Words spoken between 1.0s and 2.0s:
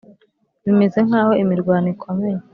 nk'aho imirwano